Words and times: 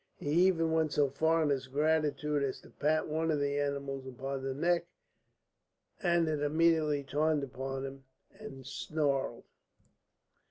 He 0.17 0.31
even 0.47 0.71
went 0.71 0.91
so 0.93 1.11
far 1.11 1.43
in 1.43 1.49
his 1.49 1.67
gratitude 1.67 2.41
as 2.41 2.59
to 2.61 2.71
pat 2.71 3.07
one 3.07 3.29
of 3.29 3.39
the 3.39 3.59
animals 3.59 4.07
upon 4.07 4.41
the 4.41 4.55
neck, 4.55 4.87
and 6.01 6.27
it 6.27 6.41
immediately 6.41 7.03
turned 7.03 7.43
upon 7.43 7.85
him 7.85 8.05
and 8.31 8.65
snarled. 8.65 9.43